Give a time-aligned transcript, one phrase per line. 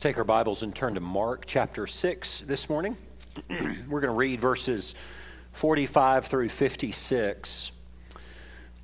[0.00, 2.96] Let's take our Bibles and turn to Mark chapter 6 this morning.
[3.50, 4.94] We're going to read verses
[5.52, 7.72] 45 through 56.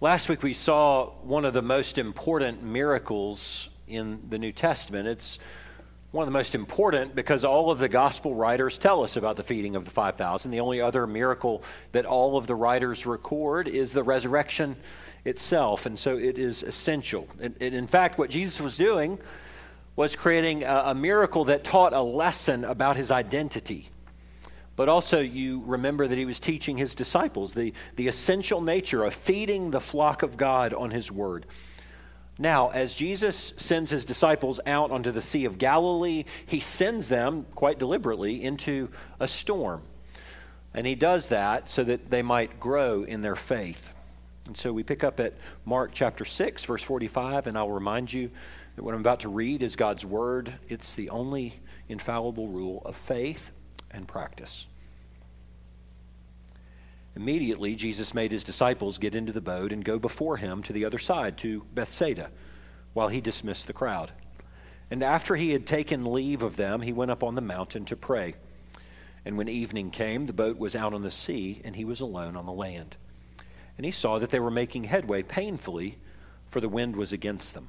[0.02, 5.08] Last week we saw one of the most important miracles in the New Testament.
[5.08, 5.38] It's
[6.10, 9.42] one of the most important because all of the gospel writers tell us about the
[9.42, 10.50] feeding of the 5,000.
[10.50, 11.62] The only other miracle
[11.92, 14.76] that all of the writers record is the resurrection
[15.24, 17.26] itself, and so it is essential.
[17.40, 19.18] And, in fact, what Jesus was doing
[19.96, 23.88] was creating a, a miracle that taught a lesson about his identity.
[24.76, 29.14] But also, you remember that he was teaching his disciples the, the essential nature of
[29.14, 31.46] feeding the flock of God on his word.
[32.38, 37.46] Now, as Jesus sends his disciples out onto the Sea of Galilee, he sends them
[37.54, 39.80] quite deliberately into a storm.
[40.74, 43.94] And he does that so that they might grow in their faith.
[44.44, 45.32] And so we pick up at
[45.64, 48.30] Mark chapter 6, verse 45, and I'll remind you
[48.76, 50.54] that what I'm about to read is God's Word.
[50.68, 53.50] It's the only infallible rule of faith
[53.90, 54.66] and practice.
[57.16, 60.84] Immediately, Jesus made his disciples get into the boat and go before him to the
[60.84, 62.30] other side, to Bethsaida,
[62.92, 64.12] while he dismissed the crowd.
[64.90, 67.96] And after he had taken leave of them, he went up on the mountain to
[67.96, 68.34] pray.
[69.24, 72.36] And when evening came, the boat was out on the sea, and he was alone
[72.36, 72.96] on the land.
[73.78, 75.96] And he saw that they were making headway painfully,
[76.50, 77.68] for the wind was against them.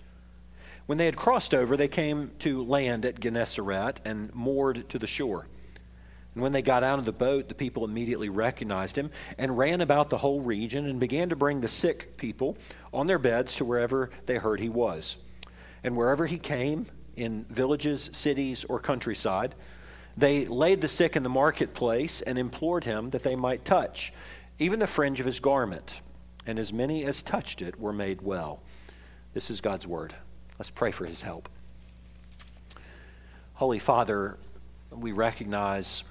[0.91, 5.07] When they had crossed over, they came to land at Gennesaret and moored to the
[5.07, 5.47] shore.
[6.33, 9.79] And when they got out of the boat, the people immediately recognized him and ran
[9.79, 12.57] about the whole region and began to bring the sick people
[12.91, 15.15] on their beds to wherever they heard he was.
[15.81, 19.55] And wherever he came, in villages, cities, or countryside,
[20.17, 24.11] they laid the sick in the marketplace and implored him that they might touch
[24.59, 26.01] even the fringe of his garment.
[26.45, 28.59] And as many as touched it were made well.
[29.33, 30.13] This is God's word.
[30.61, 31.49] Let's pray for his help.
[33.55, 34.37] Holy Father,
[34.91, 36.03] we recognize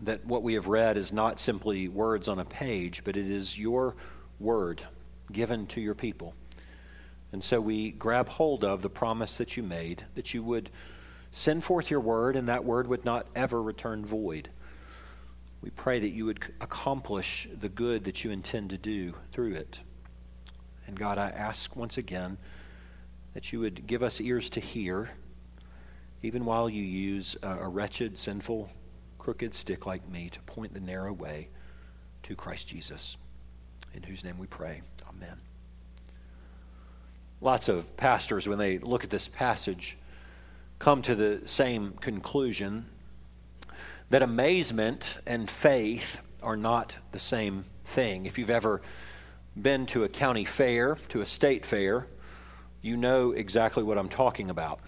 [0.00, 3.58] that what we have read is not simply words on a page, but it is
[3.58, 3.96] your
[4.40, 4.82] word
[5.30, 6.32] given to your people.
[7.32, 10.70] And so we grab hold of the promise that you made that you would
[11.30, 14.48] send forth your word and that word would not ever return void.
[15.60, 19.80] We pray that you would accomplish the good that you intend to do through it.
[20.86, 22.38] And God, I ask once again
[23.34, 25.10] that you would give us ears to hear,
[26.22, 28.68] even while you use a, wretched, sinful,
[29.18, 31.48] crooked stick like me to point the narrow way
[32.24, 33.16] to Christ Jesus,
[33.94, 34.82] in whose name we pray.
[35.08, 35.38] Amen.
[37.40, 39.96] Lots of pastors, when they look at this passage,
[40.78, 42.86] come to the same conclusion
[44.10, 48.26] that amazement and faith are not the same thing.
[48.26, 48.80] If you've ever
[49.60, 52.06] been to a county fair, to a state fair,
[52.82, 54.80] you know exactly what I'm talking about.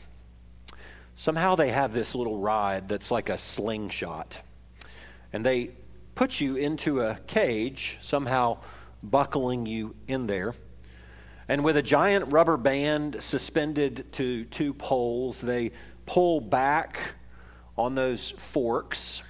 [1.14, 4.40] Somehow they have this little ride that's like a slingshot.
[5.32, 5.70] And they
[6.14, 8.58] put you into a cage, somehow
[9.02, 10.54] buckling you in there.
[11.48, 15.72] And with a giant rubber band suspended to two poles, they
[16.06, 17.14] pull back
[17.76, 19.22] on those forks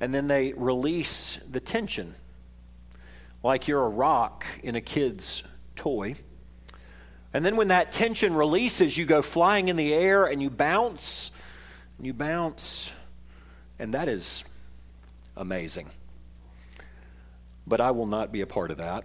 [0.00, 2.14] and then they release the tension
[3.42, 5.44] like you're a rock in a kid's
[5.76, 6.14] toy.
[7.34, 11.30] And then when that tension releases, you go flying in the air and you bounce,
[11.96, 12.92] and you bounce,
[13.78, 14.44] and that is
[15.36, 15.88] amazing.
[17.66, 19.04] But I will not be a part of that.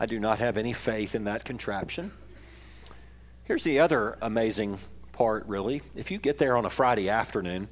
[0.00, 2.12] I do not have any faith in that contraption.
[3.44, 4.78] Here's the other amazing
[5.12, 5.82] part, really.
[5.96, 7.68] If you get there on a Friday afternoon,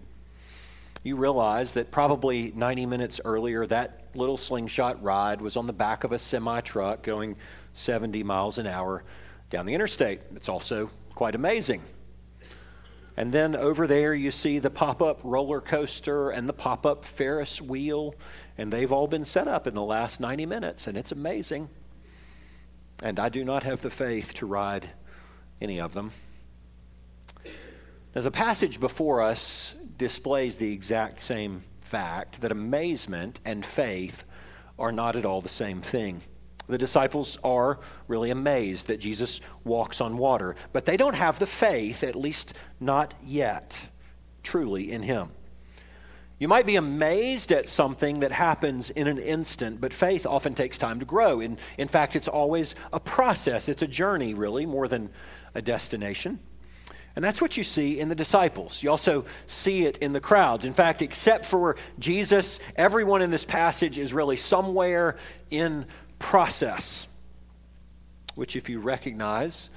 [1.04, 6.02] you realize that probably 90 minutes earlier, that little slingshot ride was on the back
[6.02, 7.36] of a semi truck going
[7.76, 9.04] 70 miles an hour
[9.50, 10.20] down the interstate.
[10.34, 11.82] It's also quite amazing.
[13.16, 17.04] And then over there, you see the pop up roller coaster and the pop up
[17.04, 18.14] Ferris wheel,
[18.58, 21.68] and they've all been set up in the last 90 minutes, and it's amazing.
[23.02, 24.90] And I do not have the faith to ride
[25.60, 26.12] any of them.
[28.14, 34.24] Now, the passage before us displays the exact same fact that amazement and faith
[34.78, 36.22] are not at all the same thing.
[36.68, 37.78] The disciples are
[38.08, 42.54] really amazed that Jesus walks on water, but they don't have the faith, at least
[42.80, 43.88] not yet,
[44.42, 45.30] truly in him.
[46.38, 50.76] You might be amazed at something that happens in an instant, but faith often takes
[50.76, 51.40] time to grow.
[51.40, 55.08] In, in fact, it's always a process, it's a journey, really, more than
[55.54, 56.38] a destination.
[57.14, 58.82] And that's what you see in the disciples.
[58.82, 60.66] You also see it in the crowds.
[60.66, 65.16] In fact, except for Jesus, everyone in this passage is really somewhere
[65.50, 65.86] in
[66.18, 67.08] process,
[68.34, 69.70] which, if you recognize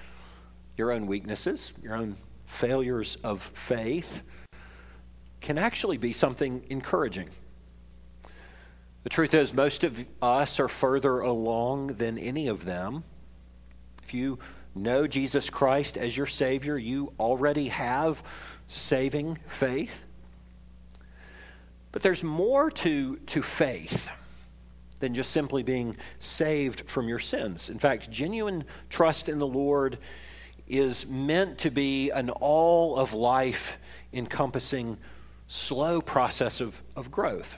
[0.77, 4.21] your own weaknesses, your own failures of faith,
[5.41, 7.29] can actually be something encouraging.
[9.03, 13.03] The truth is, most of us are further along than any of them.
[14.03, 14.39] If you
[14.75, 18.21] know Jesus Christ as your Savior, you already have
[18.67, 20.05] saving faith.
[21.91, 24.09] But there's more to, to faith
[24.99, 27.69] than just simply being saved from your sins.
[27.69, 29.97] In fact, genuine trust in the Lord
[30.67, 33.77] is meant to be an all of life
[34.13, 34.97] encompassing
[35.47, 37.57] slow process of, of growth.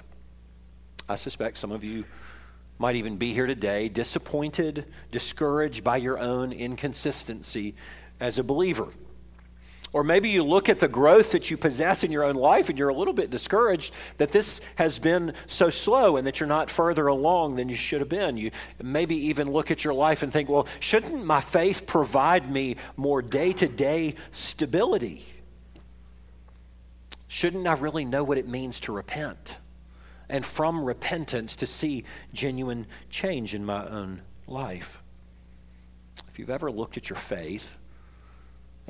[1.09, 2.05] I suspect some of you
[2.79, 7.75] might even be here today disappointed, discouraged by your own inconsistency
[8.19, 8.87] as a believer.
[9.93, 12.79] Or maybe you look at the growth that you possess in your own life and
[12.79, 16.69] you're a little bit discouraged that this has been so slow and that you're not
[16.69, 18.37] further along than you should have been.
[18.37, 18.51] You
[18.81, 23.21] maybe even look at your life and think, well, shouldn't my faith provide me more
[23.21, 25.25] day to day stability?
[27.27, 29.57] Shouldn't I really know what it means to repent?
[30.29, 34.99] And from repentance to see genuine change in my own life.
[36.29, 37.75] If you've ever looked at your faith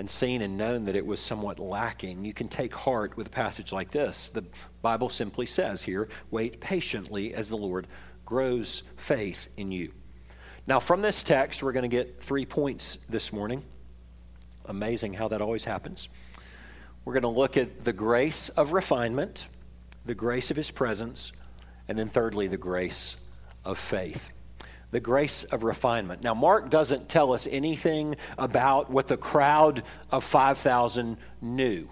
[0.01, 3.29] and seen and known that it was somewhat lacking, you can take heart with a
[3.29, 4.29] passage like this.
[4.29, 4.43] The
[4.81, 7.85] Bible simply says here, wait patiently as the Lord
[8.25, 9.91] grows faith in you.
[10.65, 13.63] Now, from this text, we're going to get three points this morning.
[14.65, 16.09] Amazing how that always happens.
[17.05, 19.49] We're going to look at the grace of refinement,
[20.07, 21.31] the grace of his presence,
[21.87, 23.17] and then thirdly, the grace
[23.63, 24.31] of faith.
[24.91, 26.21] The grace of refinement.
[26.23, 31.89] Now, Mark doesn't tell us anything about what the crowd of 5,000 knew.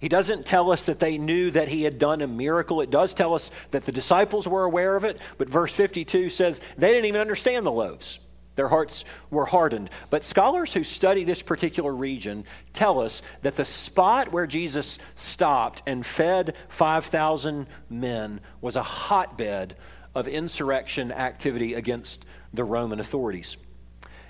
[0.00, 2.80] He doesn't tell us that they knew that he had done a miracle.
[2.80, 6.60] It does tell us that the disciples were aware of it, but verse 52 says
[6.76, 8.20] they didn't even understand the loaves.
[8.54, 9.88] Their hearts were hardened.
[10.10, 15.82] But scholars who study this particular region tell us that the spot where Jesus stopped
[15.86, 19.76] and fed 5,000 men was a hotbed
[20.18, 23.56] of insurrection activity against the Roman authorities.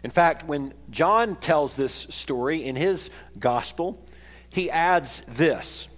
[0.04, 4.04] In fact, when John tells this story in his gospel,
[4.50, 5.88] he adds this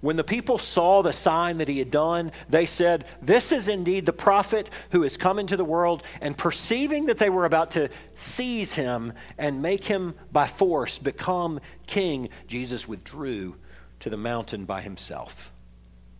[0.00, 4.06] when the people saw the sign that he had done, they said, This is indeed
[4.06, 6.02] the prophet who has come into the world.
[6.22, 11.60] And perceiving that they were about to seize him and make him by force become
[11.86, 13.56] king, Jesus withdrew
[14.00, 15.52] to the mountain by himself.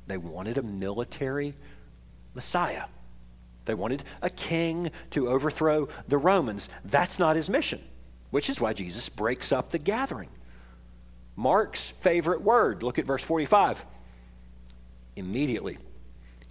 [0.06, 1.54] They wanted a military
[2.34, 2.84] Messiah.
[3.64, 6.68] They wanted a king to overthrow the Romans.
[6.84, 7.82] That's not his mission,
[8.30, 10.28] which is why Jesus breaks up the gathering.
[11.36, 12.82] Mark's favorite word.
[12.82, 13.84] Look at verse 45.
[15.16, 15.78] Immediately,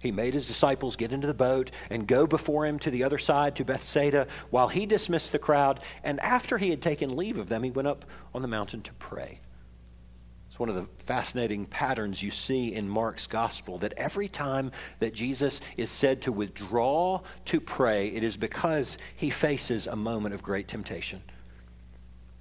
[0.00, 3.18] he made his disciples get into the boat and go before him to the other
[3.18, 5.80] side to Bethsaida while he dismissed the crowd.
[6.02, 8.04] And after he had taken leave of them, he went up
[8.34, 9.38] on the mountain to pray.
[10.60, 15.62] One of the fascinating patterns you see in Mark's gospel that every time that Jesus
[15.78, 20.68] is said to withdraw to pray, it is because he faces a moment of great
[20.68, 21.22] temptation.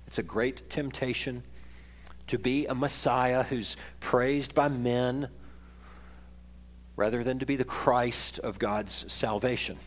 [0.05, 1.43] It's a great temptation
[2.27, 5.29] to be a Messiah who's praised by men
[6.97, 9.77] rather than to be the Christ of God's salvation.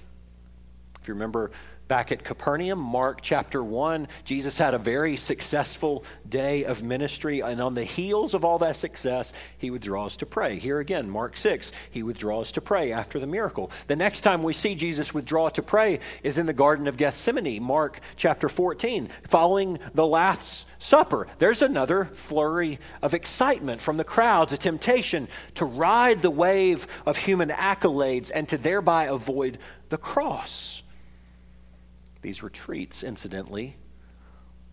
[1.03, 1.51] If you remember
[1.93, 7.61] Back at Capernaum, Mark chapter 1, Jesus had a very successful day of ministry, and
[7.61, 10.59] on the heels of all that success, he withdraws to pray.
[10.59, 13.71] Here again, Mark 6, he withdraws to pray after the miracle.
[13.89, 17.63] The next time we see Jesus withdraw to pray is in the Garden of Gethsemane,
[17.63, 21.27] Mark chapter 14, following the Last Supper.
[21.41, 27.19] There's another flurry of excitement from the crowds, a temptation to ride the wave of
[27.19, 29.59] human accolades and to thereby avoid
[29.91, 30.82] the cross.
[32.23, 33.77] These retreats, incidentally,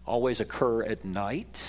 [0.05, 1.61] always occur at night,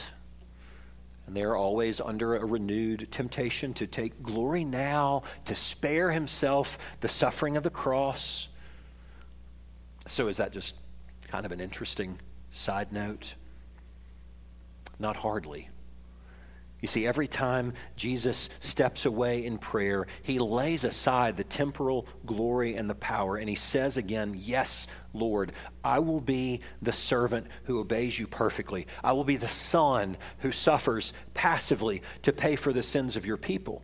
[1.26, 7.08] and they're always under a renewed temptation to take glory now, to spare himself the
[7.08, 8.48] suffering of the cross.
[10.06, 10.74] So, is that just
[11.28, 12.18] kind of an interesting
[12.52, 13.34] side note?
[14.98, 15.70] Not hardly.
[16.80, 22.74] You see, every time Jesus steps away in prayer, he lays aside the temporal glory
[22.76, 25.52] and the power, and he says again, Yes, Lord,
[25.84, 28.86] I will be the servant who obeys you perfectly.
[29.04, 33.36] I will be the son who suffers passively to pay for the sins of your
[33.36, 33.82] people.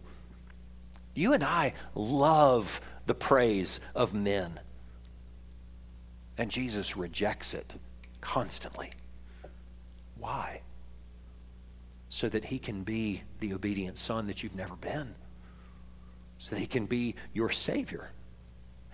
[1.14, 4.58] You and I love the praise of men,
[6.38, 7.74] and Jesus rejects it
[8.22, 8.90] constantly.
[10.18, 10.62] Why?
[12.16, 15.14] So that he can be the obedient son that you've never been,
[16.38, 18.08] so that he can be your Savior.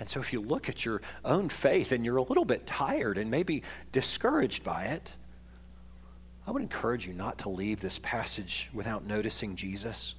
[0.01, 3.19] And so, if you look at your own faith and you're a little bit tired
[3.19, 3.63] and maybe
[3.93, 5.15] discouraged by it,
[6.49, 10.17] I would encourage you not to leave this passage without noticing Jesus.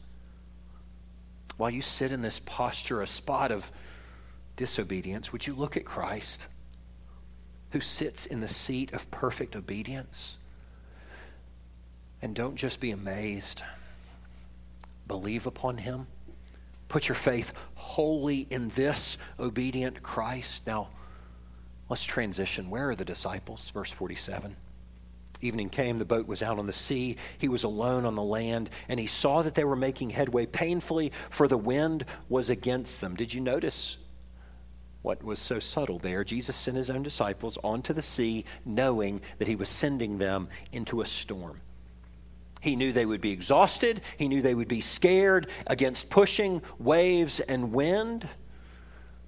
[1.57, 3.69] While you sit in this posture, a spot of
[4.55, 6.47] disobedience, would you look at Christ,
[7.71, 10.37] who sits in the seat of perfect obedience?
[12.23, 13.63] And don't just be amazed.
[15.09, 16.07] Believe upon him.
[16.87, 20.65] Put your faith wholly in this obedient Christ.
[20.65, 20.87] Now,
[21.89, 22.69] let's transition.
[22.69, 23.69] Where are the disciples?
[23.71, 24.55] Verse 47.
[25.41, 27.17] Evening came, the boat was out on the sea.
[27.39, 31.11] He was alone on the land, and he saw that they were making headway painfully,
[31.29, 33.17] for the wind was against them.
[33.17, 33.97] Did you notice
[35.01, 36.23] what was so subtle there?
[36.23, 41.01] Jesus sent his own disciples onto the sea, knowing that he was sending them into
[41.01, 41.59] a storm.
[42.63, 43.99] He knew they would be exhausted.
[44.15, 48.25] He knew they would be scared against pushing waves and wind.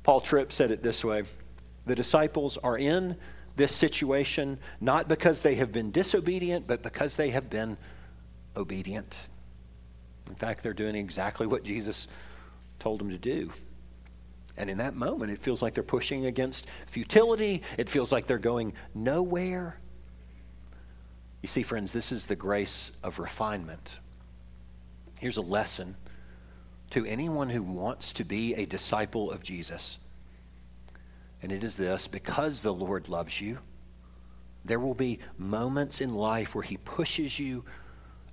[0.04, 1.24] Paul Tripp said it this way
[1.86, 3.18] The disciples are in
[3.58, 7.76] this situation not because they have been disobedient, but because they have been
[8.56, 9.18] obedient.
[10.30, 12.08] In fact, they're doing exactly what Jesus
[12.80, 13.52] told them to do.
[14.56, 17.64] And in that moment, it feels like they're pushing against futility.
[17.78, 19.78] It feels like they're going nowhere.
[21.46, 24.00] You see, friends, this is the grace of refinement.
[25.20, 25.96] Here's a lesson
[26.90, 30.00] to anyone who wants to be a disciple of Jesus.
[31.44, 33.60] And it is this because the Lord loves you,
[34.66, 37.64] there will be moments in life where He pushes you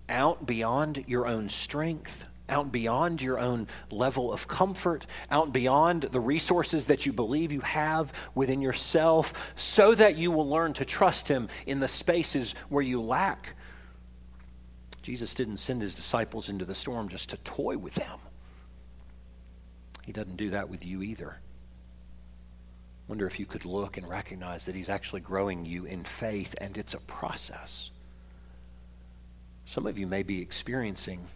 [0.09, 6.21] out beyond your own strength out beyond your own level of comfort, out beyond the
[6.21, 11.29] resources that you believe you have within yourself, so that you will learn to trust
[11.29, 13.55] Him in the spaces where you lack.
[15.03, 18.19] Jesus didn't send His disciples into the storm just to toy with them.
[20.05, 21.39] He doesn't do that with you either.
[23.09, 26.77] Wonder if you could look and recognize that He's actually growing you in faith, and
[26.77, 27.91] it's a process.
[29.65, 31.27] Some of you may be experiencing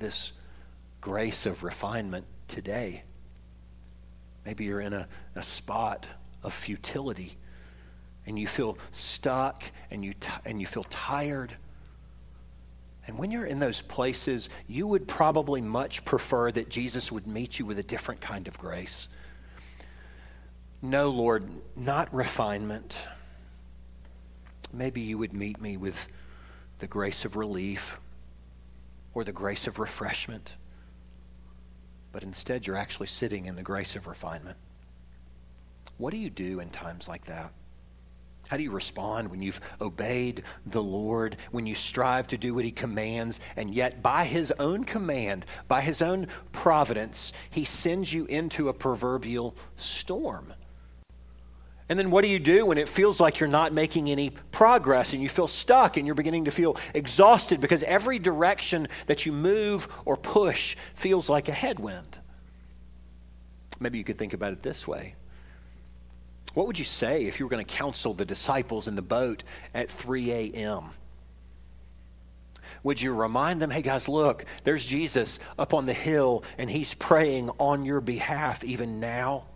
[0.00, 0.32] this
[1.00, 3.04] grace of refinement today.
[4.44, 6.06] Maybe you're in a, a spot
[6.42, 7.36] of futility
[8.26, 11.54] and you feel stuck and you, t- and you feel tired.
[13.06, 17.58] And when you're in those places, you would probably much prefer that Jesus would meet
[17.58, 19.08] you with a different kind of grace.
[20.82, 21.44] No, Lord,
[21.76, 22.98] not refinement.
[24.72, 26.08] Maybe you would meet me with
[26.78, 27.98] the grace of relief
[29.14, 30.56] or the grace of refreshment,
[32.12, 34.56] but instead you're actually sitting in the grace of refinement.
[35.98, 37.52] What do you do in times like that?
[38.48, 42.64] How do you respond when you've obeyed the Lord, when you strive to do what
[42.64, 48.24] He commands, and yet by His own command, by His own providence, He sends you
[48.26, 50.52] into a proverbial storm?
[51.90, 55.12] And then what do you do when it feels like you're not making any progress
[55.12, 59.32] and you feel stuck and you're beginning to feel exhausted because every direction that you
[59.32, 62.20] move or push feels like a headwind?
[63.80, 65.16] Maybe you could think about it this way.
[66.54, 69.42] What would you say if you were going to counsel the disciples in the boat
[69.74, 70.90] at 3 a.m.?
[72.84, 76.94] Would you remind them, hey guys, look, there's Jesus up on the hill and he's
[76.94, 79.46] praying on your behalf even now?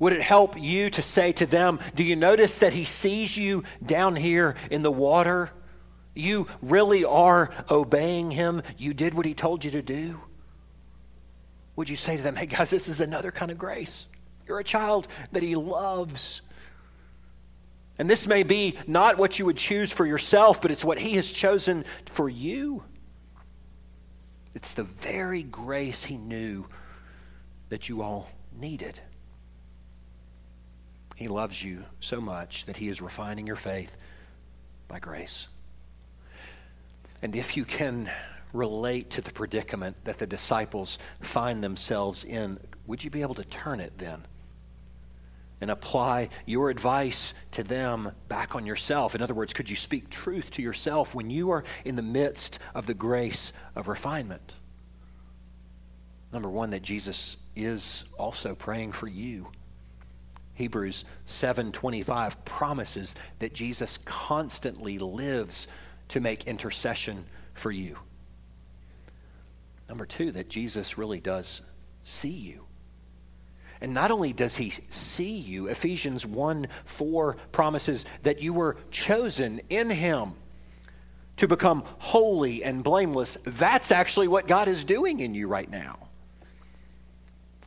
[0.00, 3.62] Would it help you to say to them, Do you notice that he sees you
[3.84, 5.50] down here in the water?
[6.14, 8.62] You really are obeying him.
[8.78, 10.20] You did what he told you to do.
[11.76, 14.06] Would you say to them, Hey, guys, this is another kind of grace?
[14.48, 16.40] You're a child that he loves.
[17.98, 21.16] And this may be not what you would choose for yourself, but it's what he
[21.16, 22.82] has chosen for you.
[24.54, 26.66] It's the very grace he knew
[27.68, 28.98] that you all needed.
[31.20, 33.94] He loves you so much that He is refining your faith
[34.88, 35.48] by grace.
[37.20, 38.10] And if you can
[38.54, 43.44] relate to the predicament that the disciples find themselves in, would you be able to
[43.44, 44.26] turn it then
[45.60, 49.14] and apply your advice to them back on yourself?
[49.14, 52.60] In other words, could you speak truth to yourself when you are in the midst
[52.74, 54.54] of the grace of refinement?
[56.32, 59.48] Number one, that Jesus is also praying for you.
[60.60, 65.66] Hebrews 7:25 promises that Jesus constantly lives
[66.08, 67.24] to make intercession
[67.54, 67.98] for you.
[69.88, 71.62] Number 2 that Jesus really does
[72.04, 72.66] see you.
[73.80, 79.62] And not only does he see you, Ephesians 1 4 promises that you were chosen
[79.70, 80.34] in him
[81.38, 83.38] to become holy and blameless.
[83.44, 86.09] That's actually what God is doing in you right now.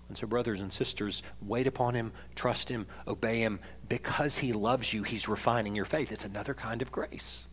[0.10, 3.60] And so, brothers and sisters, wait upon him, trust him, obey him.
[3.90, 6.12] Because he loves you, he's refining your faith.
[6.12, 7.46] It's another kind of grace.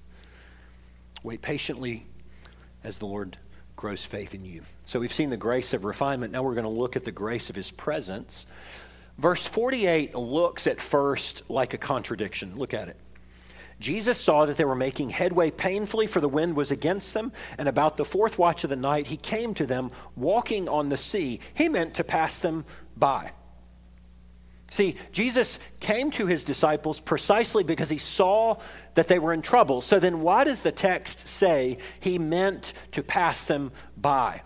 [1.23, 2.07] Wait patiently
[2.83, 3.37] as the Lord
[3.77, 4.63] grows faith in you.
[4.85, 6.33] So, we've seen the grace of refinement.
[6.33, 8.47] Now, we're going to look at the grace of his presence.
[9.19, 12.57] Verse 48 looks at first like a contradiction.
[12.57, 12.97] Look at it.
[13.81, 17.33] Jesus saw that they were making headway painfully, for the wind was against them.
[17.57, 20.99] And about the fourth watch of the night, he came to them walking on the
[20.99, 21.41] sea.
[21.55, 23.33] He meant to pass them by.
[24.71, 28.59] See, Jesus came to his disciples precisely because he saw
[28.95, 29.81] that they were in trouble.
[29.81, 34.43] So then, why does the text say he meant to pass them by?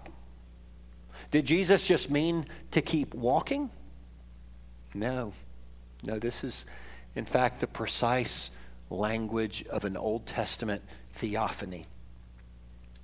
[1.31, 3.69] Did Jesus just mean to keep walking?
[4.95, 5.33] No.
[6.05, 6.65] No, this is,
[7.17, 8.51] in fact, the precise
[8.95, 10.83] language of an Old Testament
[11.15, 11.87] theophany.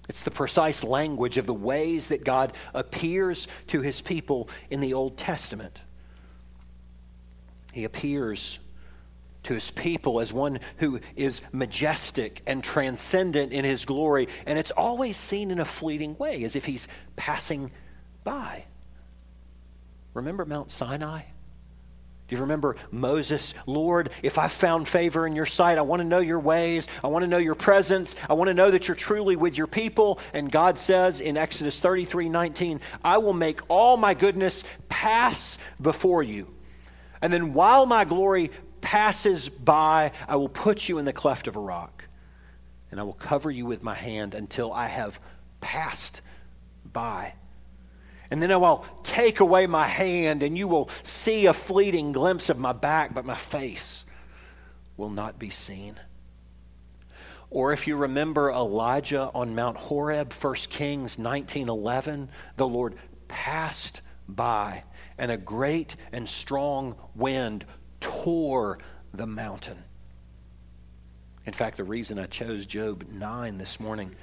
[0.08, 4.94] It's the precise language of the ways that God appears to his people in the
[4.94, 5.80] Old Testament.
[7.72, 8.58] He appears
[9.44, 14.72] to his people as one who is majestic and transcendent in his glory, and it's
[14.72, 17.70] always seen in a fleeting way, as if he's passing
[18.24, 18.64] by.
[20.12, 21.22] Remember Mount Sinai?
[22.30, 23.54] Do you remember Moses?
[23.66, 26.86] Lord, if I found favor in your sight, I want to know your ways.
[27.02, 28.14] I want to know your presence.
[28.28, 30.20] I want to know that you're truly with your people.
[30.32, 36.22] And God says in Exodus 33 19, I will make all my goodness pass before
[36.22, 36.46] you.
[37.20, 41.56] And then while my glory passes by, I will put you in the cleft of
[41.56, 42.04] a rock.
[42.92, 45.18] And I will cover you with my hand until I have
[45.60, 46.20] passed
[46.92, 47.34] by.
[48.30, 52.48] And then I will take away my hand, and you will see a fleeting glimpse
[52.48, 54.04] of my back, but my face
[54.96, 55.98] will not be seen.
[57.50, 62.94] Or if you remember Elijah on Mount Horeb, 1 Kings 19:11, the Lord
[63.26, 64.84] passed by,
[65.18, 67.64] and a great and strong wind
[67.98, 68.78] tore
[69.12, 69.82] the mountain.
[71.44, 74.14] In fact, the reason I chose Job 9 this morning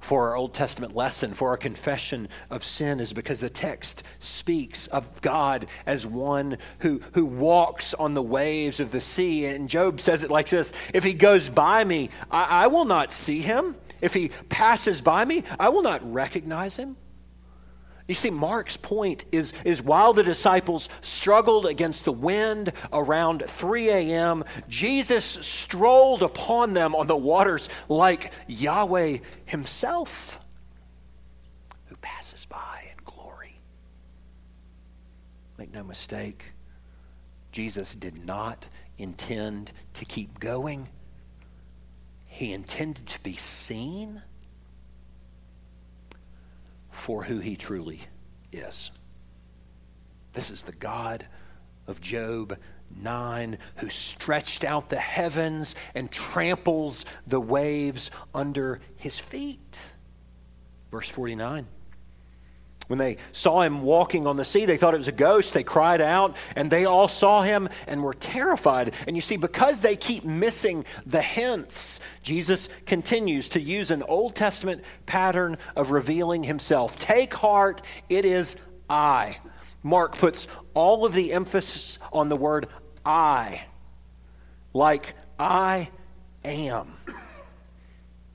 [0.00, 4.86] for our Old Testament lesson, for our confession of sin, is because the text speaks
[4.88, 9.46] of God as one who, who walks on the waves of the sea.
[9.46, 13.12] And Job says it like this If he goes by me, I, I will not
[13.12, 13.74] see him.
[14.00, 16.96] If he passes by me, I will not recognize him.
[18.08, 23.90] You see, Mark's point is, is while the disciples struggled against the wind around 3
[23.90, 30.40] a.m., Jesus strolled upon them on the waters like Yahweh himself,
[31.88, 33.60] who passes by in glory.
[35.58, 36.44] Make no mistake,
[37.52, 40.88] Jesus did not intend to keep going,
[42.24, 44.22] he intended to be seen
[46.98, 48.00] for who he truly
[48.52, 48.90] is.
[50.32, 51.26] This is the God
[51.86, 52.58] of Job
[52.94, 59.80] 9 who stretched out the heavens and tramples the waves under his feet.
[60.90, 61.66] Verse 49.
[62.88, 65.52] When they saw him walking on the sea, they thought it was a ghost.
[65.52, 68.94] They cried out, and they all saw him and were terrified.
[69.06, 74.34] And you see, because they keep missing the hints, Jesus continues to use an Old
[74.34, 76.98] Testament pattern of revealing himself.
[76.98, 78.56] Take heart, it is
[78.88, 79.38] I.
[79.82, 82.68] Mark puts all of the emphasis on the word
[83.04, 83.66] I,
[84.72, 85.90] like I
[86.42, 86.94] am,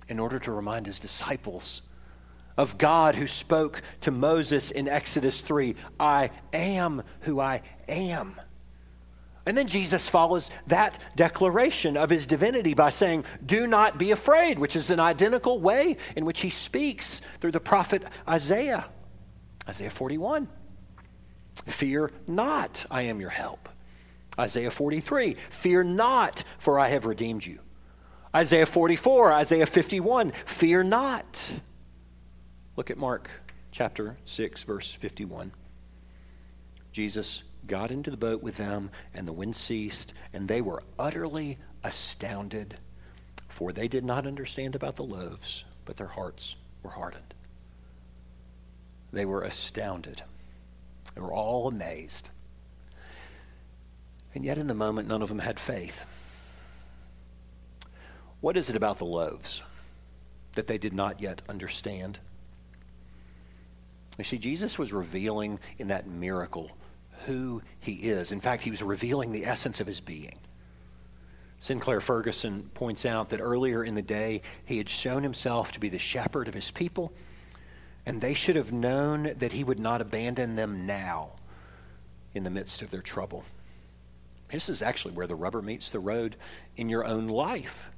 [0.07, 1.81] in order to remind his disciples
[2.57, 8.39] of God who spoke to Moses in Exodus 3 I am who I am.
[9.45, 14.57] And then Jesus follows that declaration of his divinity by saying, Do not be afraid,
[14.57, 18.85] which is an identical way in which he speaks through the prophet Isaiah.
[19.67, 20.47] Isaiah 41.
[21.67, 23.67] Fear not, I am your help.
[24.39, 25.35] Isaiah 43.
[25.49, 27.59] Fear not, for I have redeemed you.
[28.35, 30.31] Isaiah 44, Isaiah 51.
[30.45, 31.51] Fear not.
[32.75, 33.29] Look at Mark
[33.71, 35.51] chapter 6, verse 51.
[36.91, 41.59] Jesus got into the boat with them, and the wind ceased, and they were utterly
[41.83, 42.75] astounded,
[43.47, 47.35] for they did not understand about the loaves, but their hearts were hardened.
[49.11, 50.23] They were astounded.
[51.13, 52.29] They were all amazed.
[54.33, 56.01] And yet, in the moment, none of them had faith.
[58.41, 59.61] What is it about the loaves
[60.53, 62.17] that they did not yet understand?
[64.17, 66.71] You see, Jesus was revealing in that miracle
[67.25, 68.31] who he is.
[68.31, 70.37] In fact, he was revealing the essence of his being.
[71.59, 75.89] Sinclair Ferguson points out that earlier in the day, he had shown himself to be
[75.89, 77.13] the shepherd of his people,
[78.05, 81.31] and they should have known that he would not abandon them now
[82.33, 83.45] in the midst of their trouble.
[84.51, 86.35] This is actually where the rubber meets the road
[86.75, 87.89] in your own life.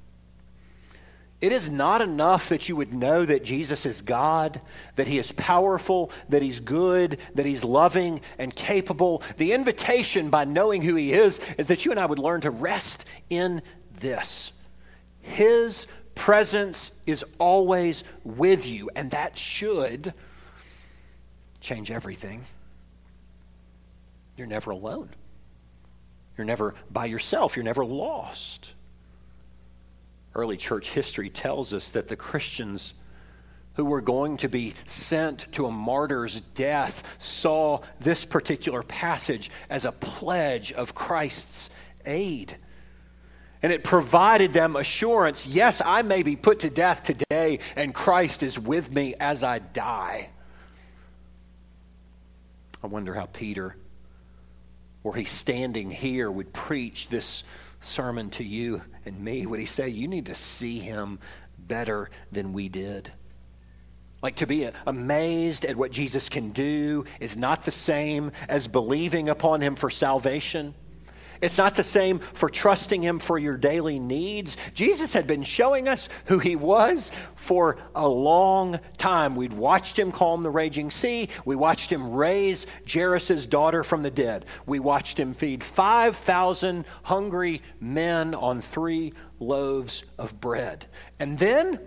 [1.40, 4.60] It is not enough that you would know that Jesus is God,
[4.96, 9.22] that He is powerful, that He's good, that He's loving and capable.
[9.36, 12.50] The invitation by knowing who He is is that you and I would learn to
[12.50, 13.60] rest in
[14.00, 14.52] this.
[15.20, 20.14] His presence is always with you, and that should
[21.60, 22.44] change everything.
[24.38, 25.10] You're never alone.
[26.38, 27.56] You're never by yourself.
[27.56, 28.72] You're never lost
[30.36, 32.94] early church history tells us that the Christians
[33.74, 39.84] who were going to be sent to a martyr's death saw this particular passage as
[39.84, 41.70] a pledge of Christ's
[42.04, 42.56] aid.
[43.62, 48.42] And it provided them assurance yes, I may be put to death today, and Christ
[48.42, 50.30] is with me as I die.
[52.82, 53.74] I wonder how Peter,
[55.02, 57.42] were he standing here, would preach this
[57.86, 61.18] sermon to you and me, would he say, You need to see him
[61.58, 63.10] better than we did?
[64.22, 69.28] Like to be amazed at what Jesus can do is not the same as believing
[69.28, 70.74] upon him for salvation.
[71.40, 74.56] It's not the same for trusting Him for your daily needs.
[74.74, 79.36] Jesus had been showing us who He was for a long time.
[79.36, 81.28] We'd watched Him calm the raging sea.
[81.44, 84.46] We watched Him raise Jairus' daughter from the dead.
[84.66, 90.86] We watched Him feed 5,000 hungry men on three loaves of bread.
[91.18, 91.80] And then,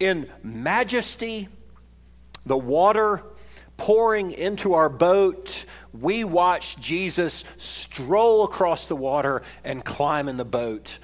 [0.00, 1.48] in majesty,
[2.46, 3.22] the water
[3.82, 10.44] pouring into our boat, we watched Jesus stroll across the water and climb in the
[10.44, 11.00] boat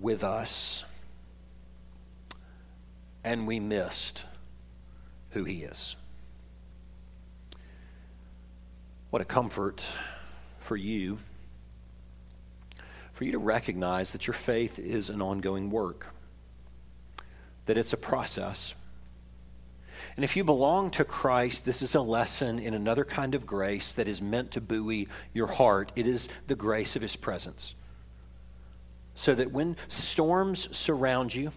[0.00, 0.86] with us.
[3.22, 4.24] And we missed
[5.32, 5.96] who he is.
[9.10, 9.86] What a comfort
[10.60, 11.18] for you,
[13.12, 16.06] for you to recognize that your faith is an ongoing work,
[17.66, 18.74] that it's a process
[20.16, 23.92] and if you belong to Christ, this is a lesson in another kind of grace
[23.94, 25.90] that is meant to buoy your heart.
[25.96, 27.74] It is the grace of His presence.
[29.14, 31.52] So that when storms surround you,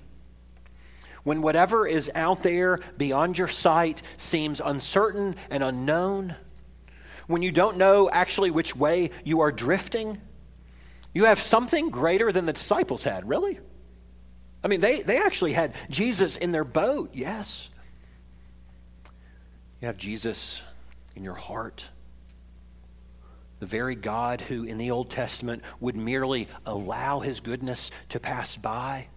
[1.23, 6.35] when whatever is out there beyond your sight seems uncertain and unknown,
[7.27, 10.21] when you don't know actually which way you are drifting,
[11.13, 13.59] you have something greater than the disciples had, really.
[14.63, 17.69] I mean, they, they actually had Jesus in their boat, yes.
[19.81, 20.61] You have Jesus
[21.15, 21.85] in your heart.
[23.59, 28.57] The very God who in the Old Testament would merely allow his goodness to pass
[28.57, 29.07] by.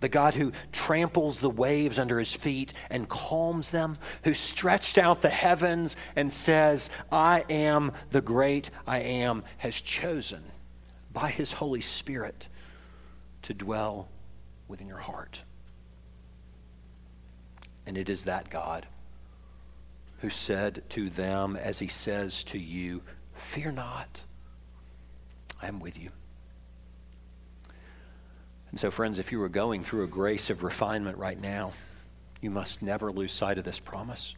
[0.00, 3.94] The God who tramples the waves under his feet and calms them,
[4.24, 10.42] who stretched out the heavens and says, I am the great I am, has chosen
[11.12, 12.48] by his Holy Spirit
[13.42, 14.08] to dwell
[14.68, 15.42] within your heart.
[17.86, 18.86] And it is that God
[20.20, 23.02] who said to them, as he says to you,
[23.34, 24.22] Fear not,
[25.62, 26.10] I am with you.
[28.70, 31.72] And so, friends, if you are going through a grace of refinement right now,
[32.40, 34.34] you must never lose sight of this promise.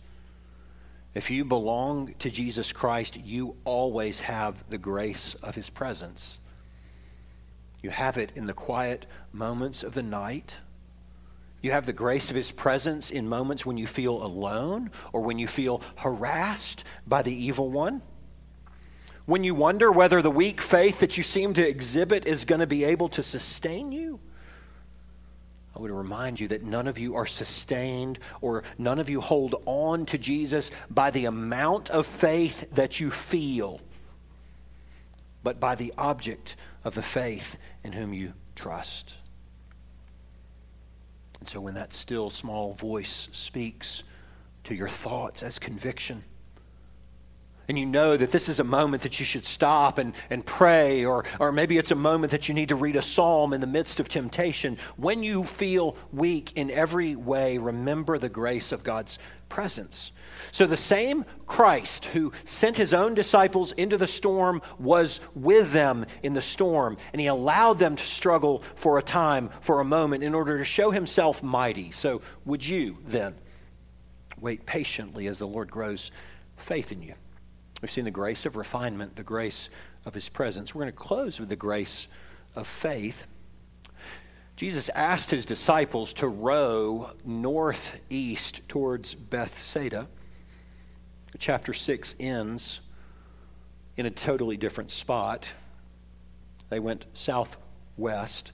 [1.15, 6.39] If you belong to Jesus Christ, you always have the grace of his presence.
[7.83, 10.57] You have it in the quiet moments of the night
[11.63, 15.39] you have the grace of His presence in moments when you feel alone or when
[15.39, 18.03] you feel harassed by the evil one.
[19.27, 22.67] When you wonder whether the weak faith that you seem to exhibit is going to
[22.67, 24.19] be able to sustain you.
[25.75, 29.63] I would remind you that none of you are sustained or none of you hold
[29.65, 33.81] on to Jesus by the amount of faith that you feel,
[35.43, 39.17] but by the object of the faith in whom you trust.
[41.43, 44.05] And so when that still small voice speaks
[44.63, 46.23] to your thoughts as conviction,
[47.69, 51.05] and you know that this is a moment that you should stop and, and pray,
[51.05, 53.67] or, or maybe it's a moment that you need to read a psalm in the
[53.67, 59.19] midst of temptation, when you feel weak in every way, remember the grace of God's
[59.49, 60.13] presence.
[60.51, 66.07] So the same Christ who sent his own disciples into the storm was with them
[66.23, 70.25] in the storm, and he allowed them to struggle for a time, for a moment,
[70.25, 71.91] in order to show himself mighty.
[71.91, 73.35] So would you then
[74.41, 76.11] wait patiently as the Lord grows
[76.57, 77.15] faith in you?
[77.83, 79.69] We've seen the grace of refinement, the grace
[80.07, 80.73] of his presence.
[80.73, 82.07] We're going to close with the grace
[82.55, 83.25] of faith.
[84.55, 90.07] Jesus asked his disciples to row northeast towards Bethsaida.
[91.39, 92.81] Chapter 6 ends
[93.97, 95.47] in a totally different spot.
[96.69, 98.53] They went southwest.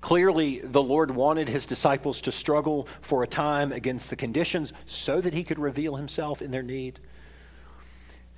[0.00, 5.20] Clearly, the Lord wanted his disciples to struggle for a time against the conditions so
[5.20, 6.98] that he could reveal himself in their need.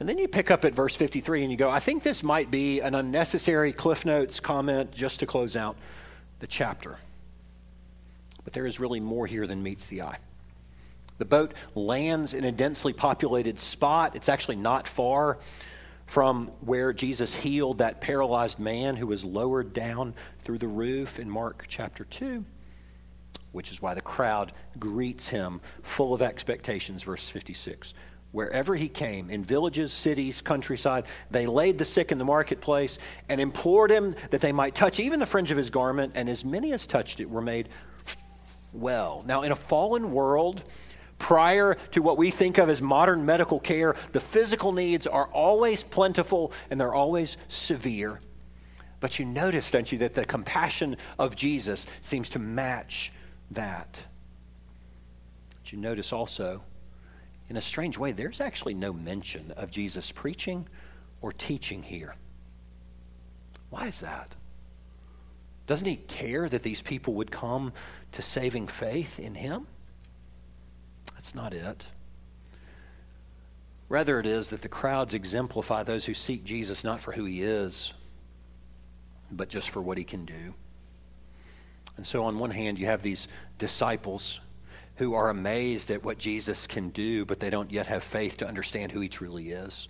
[0.00, 2.50] And then you pick up at verse 53 and you go, I think this might
[2.50, 5.76] be an unnecessary Cliff Notes comment just to close out
[6.38, 6.98] the chapter.
[8.44, 10.18] But there is really more here than meets the eye.
[11.18, 14.14] The boat lands in a densely populated spot.
[14.14, 15.38] It's actually not far
[16.06, 21.28] from where Jesus healed that paralyzed man who was lowered down through the roof in
[21.28, 22.44] Mark chapter 2,
[23.50, 27.94] which is why the crowd greets him full of expectations, verse 56
[28.32, 33.40] wherever he came, in villages, cities, countryside, they laid the sick in the marketplace and
[33.40, 36.72] implored him that they might touch even the fringe of his garment, and as many
[36.72, 37.68] as touched it were made
[38.72, 39.24] well.
[39.26, 40.62] Now, in a fallen world,
[41.18, 45.82] prior to what we think of as modern medical care, the physical needs are always
[45.82, 48.20] plentiful and they're always severe.
[49.00, 53.12] But you notice, don't you, that the compassion of Jesus seems to match
[53.52, 54.02] that.
[55.62, 56.62] But you notice also
[57.48, 60.66] in a strange way, there's actually no mention of Jesus preaching
[61.22, 62.14] or teaching here.
[63.70, 64.34] Why is that?
[65.66, 67.72] Doesn't he care that these people would come
[68.12, 69.66] to saving faith in him?
[71.14, 71.86] That's not it.
[73.88, 77.42] Rather, it is that the crowds exemplify those who seek Jesus not for who he
[77.42, 77.94] is,
[79.30, 80.54] but just for what he can do.
[81.96, 84.40] And so, on one hand, you have these disciples
[84.98, 88.46] who are amazed at what Jesus can do, but they don't yet have faith to
[88.46, 89.88] understand who he truly is.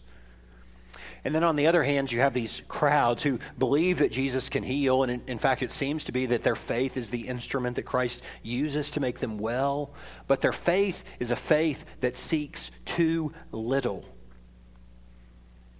[1.25, 4.63] And then on the other hand, you have these crowds who believe that Jesus can
[4.63, 5.03] heal.
[5.03, 7.83] And in, in, fact, it seems to be that their faith is the instrument that
[7.83, 9.91] Christ uses to make them well.
[10.27, 14.05] But their faith is a faith that seeks too little.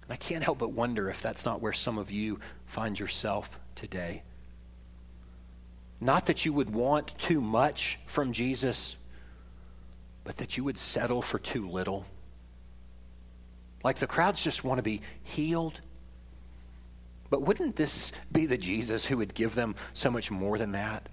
[0.03, 3.49] And I can't help but wonder if that's not where some of you find yourself
[3.75, 4.23] today.
[6.01, 8.97] Not that you would want too much from Jesus,
[10.29, 12.05] but that you would settle for too little.
[13.83, 15.81] Like the crowds just want to be healed.
[17.31, 21.09] But wouldn't this be the Jesus who would give them so much more than that?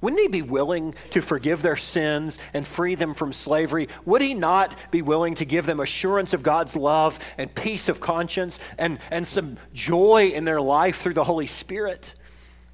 [0.00, 3.90] Wouldn't he be willing to forgive their sins and free them from slavery?
[4.06, 8.00] Would he not be willing to give them assurance of God's love and peace of
[8.00, 12.14] conscience and, and some joy in their life through the Holy Spirit?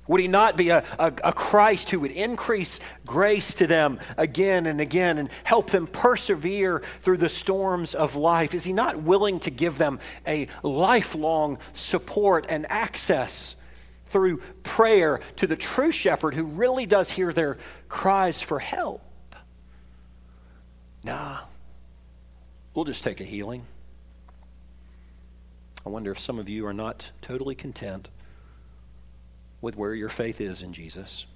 [0.09, 4.67] Would he not be a, a, a, Christ who would increase grace to them again
[4.67, 8.55] and again and help them persevere through the storms of life?
[8.55, 13.57] Is he not willing to give them a lifelong support and access
[14.11, 19.03] through prayer to the true shepherd who really does hear their cries for help?
[21.03, 21.41] Nah,
[22.75, 23.65] we'll just take a healing.
[25.85, 28.09] I wonder if some of you are not totally content
[29.61, 31.27] with where your faith is in Jesus.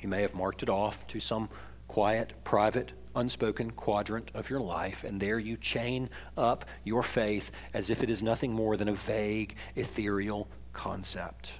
[0.00, 1.48] You may have marked it off to some
[1.88, 7.90] quiet, private, unspoken quadrant of your life, and there you chain up your faith as
[7.90, 11.52] if it is nothing more than a vague, ethereal concept.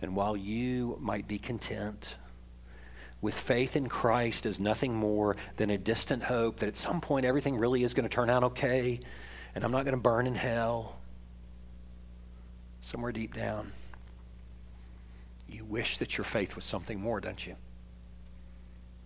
[0.00, 2.16] And while you might be content
[3.20, 7.26] with faith in Christ as nothing more than a distant hope that at some point
[7.26, 9.00] everything really is going to turn out okay
[9.54, 10.96] and I'm not going to burn in hell,
[12.80, 13.72] somewhere deep down,
[15.48, 17.56] you wish that your faith was something more, don't you?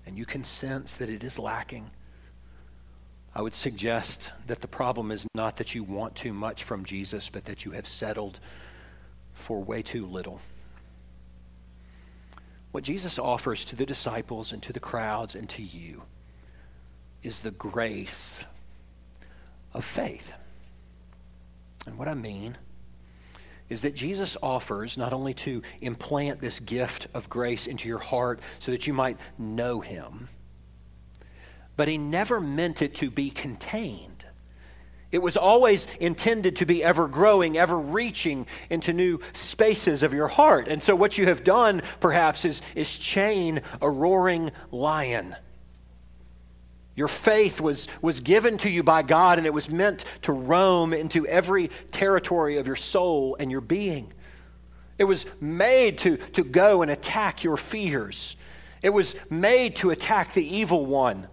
[0.07, 1.91] And you can sense that it is lacking.
[3.35, 7.31] I would suggest that the problem is not that you want too much from Jesus,
[7.31, 8.41] but that you have settled
[9.35, 10.41] for way too little.
[12.73, 16.03] What Jesus offers to the disciples and to the crowds and to you
[17.23, 18.43] is the grace
[19.73, 20.35] of faith.
[21.87, 22.57] And what I mean
[23.73, 28.39] is that Jesus offers not only to implant this gift of grace into your heart
[28.59, 30.29] so that you might know him,
[31.75, 34.27] but he never meant it to be contained.
[35.11, 40.29] It was always intended to be ever growing, ever reaching into new spaces of your
[40.29, 40.69] heart.
[40.69, 45.35] And so, what you have done, perhaps, is, is chain a roaring lion.
[46.95, 50.93] Your faith was, was given to you by God, and it was meant to roam
[50.93, 54.13] into every territory of your soul and your being.
[54.99, 58.37] It was made to, to go and attack your fears.
[58.83, 61.29] It was made to attack the evil one.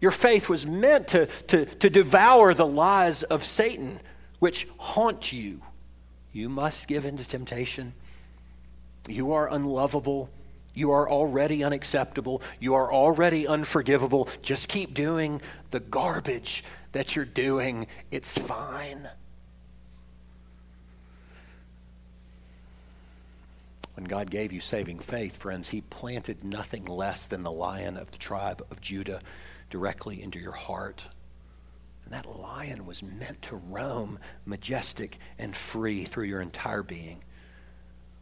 [0.00, 4.00] Your faith was meant to, to, to devour the lies of Satan,
[4.38, 5.60] which haunt you.
[6.32, 7.92] You must give in to temptation.
[9.08, 10.30] You are unlovable.
[10.74, 12.42] You are already unacceptable.
[12.60, 14.28] You are already unforgivable.
[14.42, 17.86] Just keep doing the garbage that you're doing.
[18.10, 19.08] It's fine.
[23.94, 28.10] When God gave you saving faith, friends, He planted nothing less than the lion of
[28.10, 29.20] the tribe of Judah
[29.68, 31.04] directly into your heart.
[32.04, 37.22] And that lion was meant to roam majestic and free through your entire being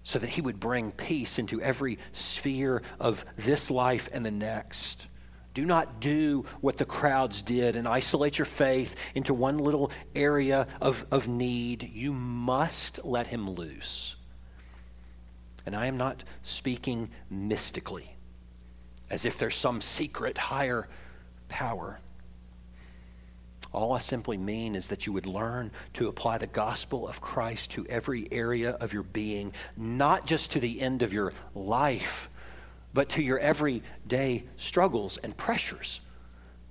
[0.09, 5.07] so that he would bring peace into every sphere of this life and the next.
[5.53, 10.67] Do not do what the crowds did and isolate your faith into one little area
[10.81, 11.91] of, of need.
[11.93, 14.17] You must let him loose.
[15.67, 18.17] And I am not speaking mystically,
[19.11, 20.89] as if there's some secret higher
[21.51, 22.01] power.
[23.73, 27.71] All I simply mean is that you would learn to apply the gospel of Christ
[27.73, 32.31] to every area of your being, not just to the end of your life,
[32.95, 36.01] but to your everyday struggles and pressures,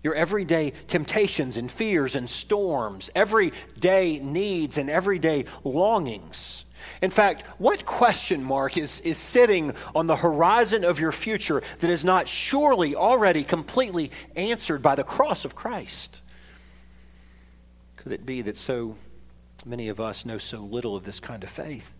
[0.03, 6.65] your everyday temptations and fears and storms, everyday needs and everyday longings.
[7.03, 11.91] In fact, what question mark is, is sitting on the horizon of your future that
[11.91, 16.21] is not surely already completely answered by the cross of Christ?
[18.07, 18.95] Could it be that so
[19.65, 21.93] many of us know so little of this kind of faith?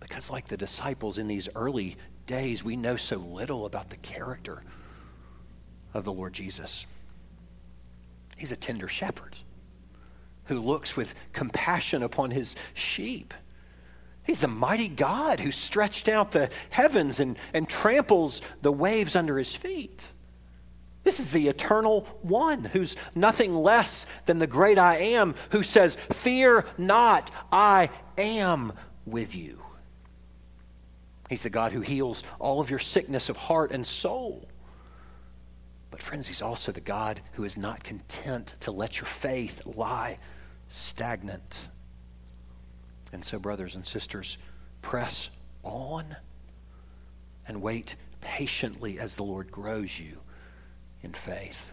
[0.00, 4.62] Because, like the disciples in these early days, we know so little about the character
[5.92, 6.86] of the Lord Jesus.
[8.38, 9.36] He's a tender shepherd
[10.44, 13.34] who looks with compassion upon his sheep.
[14.22, 19.38] He's the mighty God who stretched out the heavens and, and tramples the waves under
[19.38, 20.08] his feet.
[21.08, 25.96] This is the eternal one who's nothing less than the great I am, who says,
[26.12, 28.74] Fear not, I am
[29.06, 29.62] with you.
[31.30, 34.46] He's the God who heals all of your sickness of heart and soul.
[35.90, 40.18] But, friends, He's also the God who is not content to let your faith lie
[40.68, 41.70] stagnant.
[43.14, 44.36] And so, brothers and sisters,
[44.82, 45.30] press
[45.62, 46.14] on
[47.46, 50.18] and wait patiently as the Lord grows you
[51.08, 51.72] in faith.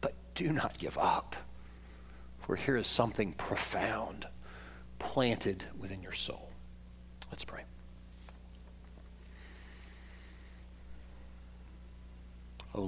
[0.00, 1.34] But do not give up,
[2.38, 4.26] for here is something profound
[4.98, 6.50] planted within your soul.
[7.30, 7.62] Let's pray.